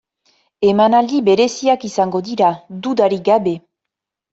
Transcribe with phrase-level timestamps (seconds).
[0.69, 2.51] Emanaldi bereziak izango dira,
[2.85, 3.59] dudarik gabe.